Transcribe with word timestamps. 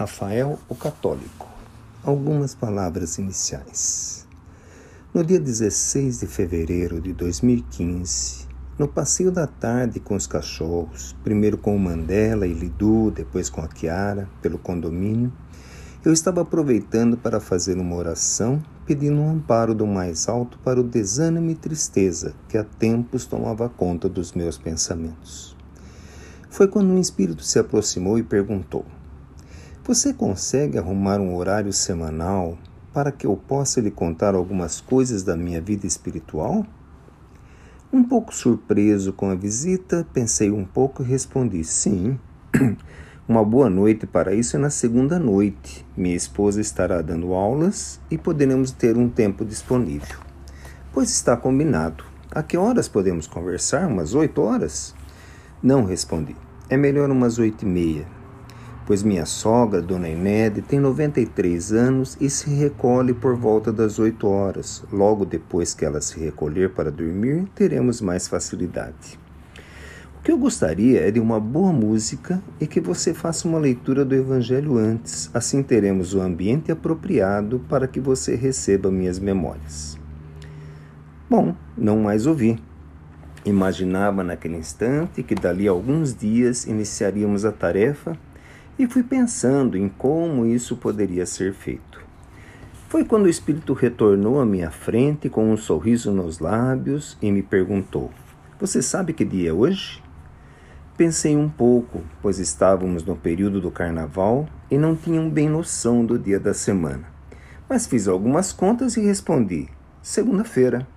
Rafael 0.00 0.58
o 0.66 0.74
Católico. 0.74 1.46
Algumas 2.02 2.54
palavras 2.54 3.18
iniciais. 3.18 4.26
No 5.12 5.22
dia 5.22 5.38
16 5.38 6.20
de 6.20 6.26
fevereiro 6.26 7.02
de 7.02 7.12
2015, 7.12 8.46
no 8.78 8.88
passeio 8.88 9.30
da 9.30 9.46
tarde 9.46 10.00
com 10.00 10.14
os 10.14 10.26
cachorros, 10.26 11.14
primeiro 11.22 11.58
com 11.58 11.76
o 11.76 11.78
Mandela 11.78 12.46
e 12.46 12.54
Lidu, 12.54 13.10
depois 13.10 13.50
com 13.50 13.60
a 13.60 13.68
Kiara, 13.68 14.26
pelo 14.40 14.56
condomínio, 14.56 15.30
eu 16.02 16.14
estava 16.14 16.40
aproveitando 16.40 17.18
para 17.18 17.38
fazer 17.38 17.76
uma 17.76 17.94
oração 17.94 18.62
pedindo 18.86 19.20
um 19.20 19.30
amparo 19.30 19.74
do 19.74 19.86
mais 19.86 20.30
alto 20.30 20.58
para 20.60 20.80
o 20.80 20.82
desânimo 20.82 21.50
e 21.50 21.54
tristeza 21.54 22.32
que 22.48 22.56
há 22.56 22.64
tempos 22.64 23.26
tomava 23.26 23.68
conta 23.68 24.08
dos 24.08 24.32
meus 24.32 24.56
pensamentos. 24.56 25.54
Foi 26.48 26.66
quando 26.66 26.88
um 26.88 26.98
espírito 26.98 27.44
se 27.44 27.58
aproximou 27.58 28.18
e 28.18 28.22
perguntou: 28.22 28.86
você 29.92 30.12
consegue 30.12 30.78
arrumar 30.78 31.18
um 31.18 31.34
horário 31.34 31.72
semanal 31.72 32.56
para 32.94 33.10
que 33.10 33.26
eu 33.26 33.36
possa 33.36 33.80
lhe 33.80 33.90
contar 33.90 34.36
algumas 34.36 34.80
coisas 34.80 35.24
da 35.24 35.36
minha 35.36 35.60
vida 35.60 35.84
espiritual? 35.84 36.64
Um 37.92 38.04
pouco 38.04 38.32
surpreso 38.32 39.12
com 39.12 39.30
a 39.30 39.34
visita, 39.34 40.06
pensei 40.14 40.48
um 40.48 40.64
pouco 40.64 41.02
e 41.02 41.06
respondi: 41.06 41.64
sim. 41.64 42.16
Uma 43.28 43.44
boa 43.44 43.68
noite 43.68 44.06
para 44.06 44.32
isso 44.32 44.54
é 44.54 44.60
na 44.60 44.70
segunda 44.70 45.18
noite. 45.18 45.84
Minha 45.96 46.14
esposa 46.14 46.60
estará 46.60 47.02
dando 47.02 47.34
aulas 47.34 48.00
e 48.08 48.16
poderemos 48.16 48.70
ter 48.70 48.96
um 48.96 49.08
tempo 49.08 49.44
disponível. 49.44 50.20
Pois 50.92 51.10
está 51.10 51.36
combinado. 51.36 52.04
A 52.30 52.44
que 52.44 52.56
horas 52.56 52.86
podemos 52.86 53.26
conversar? 53.26 53.88
Umas 53.88 54.14
oito 54.14 54.40
horas? 54.40 54.94
Não 55.60 55.84
respondi. 55.84 56.36
É 56.68 56.76
melhor 56.76 57.10
umas 57.10 57.40
oito 57.40 57.64
e 57.64 57.68
meia 57.68 58.19
pois 58.90 59.04
minha 59.04 59.24
sogra, 59.24 59.80
Dona 59.80 60.08
Inéde, 60.08 60.62
tem 60.62 60.80
93 60.80 61.72
anos 61.72 62.16
e 62.20 62.28
se 62.28 62.50
recolhe 62.50 63.14
por 63.14 63.36
volta 63.36 63.72
das 63.72 64.00
8 64.00 64.26
horas. 64.26 64.82
Logo 64.92 65.24
depois 65.24 65.72
que 65.72 65.84
ela 65.84 66.00
se 66.00 66.18
recolher 66.18 66.70
para 66.70 66.90
dormir, 66.90 67.44
teremos 67.54 68.00
mais 68.00 68.26
facilidade. 68.26 69.16
O 70.18 70.22
que 70.24 70.32
eu 70.32 70.36
gostaria 70.36 71.06
é 71.06 71.10
de 71.12 71.20
uma 71.20 71.38
boa 71.38 71.72
música 71.72 72.42
e 72.60 72.66
que 72.66 72.80
você 72.80 73.14
faça 73.14 73.46
uma 73.46 73.60
leitura 73.60 74.04
do 74.04 74.12
Evangelho 74.12 74.76
antes, 74.76 75.30
assim 75.32 75.62
teremos 75.62 76.12
o 76.12 76.20
ambiente 76.20 76.72
apropriado 76.72 77.60
para 77.68 77.86
que 77.86 78.00
você 78.00 78.34
receba 78.34 78.90
minhas 78.90 79.20
memórias. 79.20 79.96
Bom, 81.30 81.54
não 81.78 82.00
mais 82.00 82.26
ouvi. 82.26 82.58
Imaginava 83.44 84.24
naquele 84.24 84.56
instante 84.56 85.22
que 85.22 85.36
dali 85.36 85.68
a 85.68 85.70
alguns 85.70 86.12
dias 86.12 86.66
iniciaríamos 86.66 87.44
a 87.44 87.52
tarefa 87.52 88.18
e 88.80 88.86
fui 88.86 89.02
pensando 89.02 89.76
em 89.76 89.90
como 89.90 90.46
isso 90.46 90.74
poderia 90.74 91.26
ser 91.26 91.52
feito. 91.52 92.00
Foi 92.88 93.04
quando 93.04 93.26
o 93.26 93.28
Espírito 93.28 93.74
retornou 93.74 94.40
à 94.40 94.46
minha 94.46 94.70
frente 94.70 95.28
com 95.28 95.52
um 95.52 95.56
sorriso 95.56 96.10
nos 96.10 96.38
lábios 96.38 97.18
e 97.20 97.30
me 97.30 97.42
perguntou: 97.42 98.10
Você 98.58 98.80
sabe 98.80 99.12
que 99.12 99.22
dia 99.22 99.50
é 99.50 99.52
hoje? 99.52 100.02
Pensei 100.96 101.36
um 101.36 101.46
pouco, 101.46 102.02
pois 102.22 102.38
estávamos 102.38 103.04
no 103.04 103.14
período 103.14 103.60
do 103.60 103.70
carnaval 103.70 104.48
e 104.70 104.78
não 104.78 104.96
tinham 104.96 105.28
bem 105.28 105.46
noção 105.46 106.02
do 106.02 106.18
dia 106.18 106.40
da 106.40 106.54
semana. 106.54 107.04
Mas 107.68 107.86
fiz 107.86 108.08
algumas 108.08 108.50
contas 108.50 108.96
e 108.96 109.02
respondi: 109.02 109.68
segunda-feira. 110.00 110.88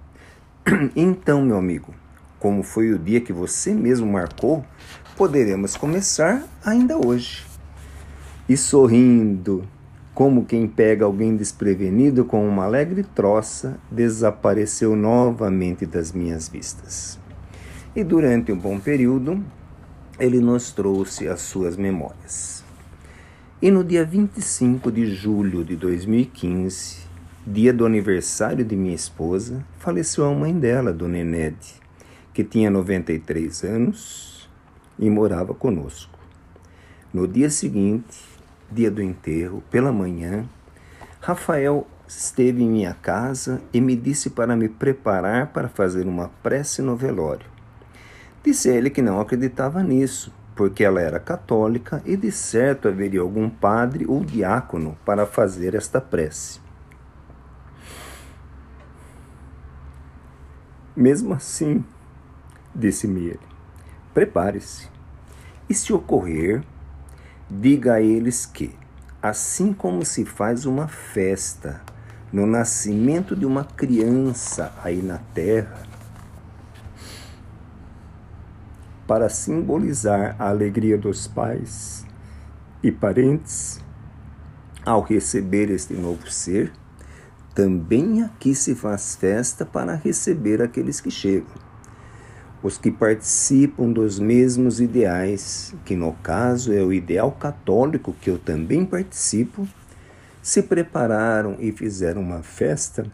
então, 0.96 1.42
meu 1.42 1.58
amigo, 1.58 1.94
como 2.40 2.64
foi 2.64 2.94
o 2.94 2.98
dia 2.98 3.20
que 3.20 3.34
você 3.34 3.74
mesmo 3.74 4.10
marcou, 4.10 4.64
poderemos 5.18 5.76
começar 5.76 6.42
ainda 6.64 6.98
hoje 6.98 7.52
e 8.54 8.58
sorrindo, 8.58 9.68
como 10.14 10.46
quem 10.46 10.68
pega 10.68 11.06
alguém 11.06 11.36
desprevenido 11.36 12.24
com 12.24 12.48
uma 12.48 12.66
alegre 12.66 13.02
troça, 13.02 13.80
desapareceu 13.90 14.96
novamente 14.96 15.88
das 15.88 16.12
minhas 16.12 16.48
vistas. 16.48 17.18
E 17.96 18.04
durante 18.04 18.52
um 18.52 18.56
bom 18.56 18.80
período, 18.80 19.44
ele 20.20 20.40
nos 20.40 20.72
trouxe 20.72 21.28
as 21.28 21.42
suas 21.42 21.76
memórias. 21.76 22.64
E 23.60 23.72
no 23.72 23.84
dia 23.84 24.06
25 24.06 24.92
de 24.92 25.08
julho 25.08 25.66
de 25.66 25.76
2015, 25.76 26.98
dia 27.48 27.74
do 27.74 27.88
aniversário 27.88 28.64
de 28.64 28.76
minha 28.76 28.94
esposa, 28.94 29.66
faleceu 29.80 30.26
a 30.26 30.32
mãe 30.32 30.54
dela, 30.54 30.94
Dona 30.94 31.18
Enede, 31.18 31.82
que 32.32 32.44
tinha 32.44 32.70
93 32.70 33.64
anos 33.64 34.48
e 35.00 35.10
morava 35.10 35.56
conosco. 35.56 36.20
No 37.12 37.28
dia 37.28 37.50
seguinte, 37.50 38.33
dia 38.74 38.90
do 38.90 39.02
enterro, 39.02 39.64
pela 39.70 39.92
manhã, 39.92 40.46
Rafael 41.22 41.88
esteve 42.08 42.64
em 42.64 42.70
minha 42.70 42.94
casa 42.94 43.62
e 43.72 43.80
me 43.80 43.96
disse 43.96 44.30
para 44.30 44.56
me 44.56 44.68
preparar 44.68 45.48
para 45.48 45.70
fazer 45.70 46.06
uma 46.08 46.30
prece 46.42 46.82
no 46.82 46.96
velório. 46.96 47.46
Disse 48.44 48.70
ele 48.70 48.90
que 48.90 49.02
não 49.02 49.22
acreditava 49.22 49.82
nisso, 49.82 50.34
porque 50.56 50.84
ela 50.84 51.02
era 51.02 51.20
católica 51.20 52.02
e 52.06 52.18
de 52.18 52.32
certo 52.32 52.88
haveria 52.88 53.22
algum 53.22 53.50
padre 53.50 54.06
ou 54.08 54.24
diácono 54.24 54.98
para 55.06 55.26
fazer 55.26 55.76
esta 55.76 56.02
prece. 56.02 56.60
Mesmo 60.96 61.34
assim, 61.34 61.84
disse-me 62.76 63.22
ele, 63.22 63.40
prepare-se. 64.14 64.88
E 65.70 65.74
se 65.74 65.92
ocorrer 65.94 66.62
Diga 67.60 67.94
a 67.94 68.02
eles 68.02 68.48
que, 68.48 68.74
assim 69.22 69.74
como 69.74 70.04
se 70.04 70.26
faz 70.26 70.66
uma 70.66 70.88
festa 70.88 71.82
no 72.32 72.48
nascimento 72.48 73.36
de 73.36 73.46
uma 73.46 73.64
criança 73.64 74.74
aí 74.84 75.04
na 75.04 75.20
terra, 75.36 75.84
para 79.06 79.30
simbolizar 79.30 80.36
a 80.40 80.50
alegria 80.50 80.98
dos 80.98 81.28
pais 81.28 82.08
e 82.82 82.92
parentes 82.92 83.80
ao 84.84 85.02
receber 85.02 85.70
este 85.70 85.94
novo 85.94 86.28
ser, 86.32 86.74
também 87.54 88.24
aqui 88.24 88.56
se 88.56 88.74
faz 88.74 89.16
festa 89.16 89.64
para 89.64 89.94
receber 89.94 90.60
aqueles 90.60 91.00
que 91.00 91.12
chegam 91.12 91.73
os 92.64 92.78
que 92.78 92.90
participam 92.90 93.92
dos 93.92 94.18
mesmos 94.18 94.80
ideais, 94.80 95.76
que 95.84 95.98
no 95.98 96.14
caso 96.14 96.72
é 96.72 96.82
o 96.82 96.94
ideal 96.94 97.30
católico 97.34 98.16
que 98.22 98.30
eu 98.30 98.40
também 98.40 98.86
participo, 98.86 99.68
se 100.42 100.64
prepararam 100.64 101.58
e 101.60 101.74
fizeram 101.74 102.22
uma 102.22 102.42
festa 102.42 103.06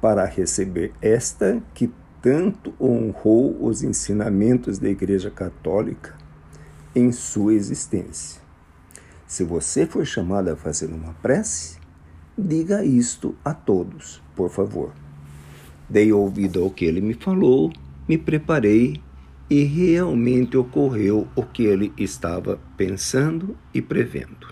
para 0.00 0.24
receber 0.24 0.92
esta 1.02 1.60
que 1.74 1.92
tanto 2.20 2.72
honrou 2.80 3.56
os 3.64 3.82
ensinamentos 3.82 4.78
da 4.78 4.88
Igreja 4.88 5.30
Católica 5.30 6.14
em 6.94 7.10
sua 7.10 7.52
existência. 7.54 8.40
Se 9.26 9.42
você 9.42 9.86
for 9.86 10.04
chamado 10.06 10.50
a 10.50 10.56
fazer 10.56 10.86
uma 10.86 11.14
prece, 11.14 11.78
diga 12.38 12.84
isto 12.84 13.34
a 13.44 13.52
todos, 13.52 14.22
por 14.36 14.50
favor. 14.50 15.01
Dei 15.92 16.10
ouvido 16.10 16.62
ao 16.62 16.70
que 16.70 16.86
ele 16.86 17.02
me 17.02 17.12
falou, 17.12 17.70
me 18.08 18.16
preparei 18.16 18.98
e 19.50 19.62
realmente 19.62 20.56
ocorreu 20.56 21.28
o 21.36 21.42
que 21.42 21.64
ele 21.64 21.92
estava 21.98 22.58
pensando 22.78 23.54
e 23.74 23.82
prevendo. 23.82 24.46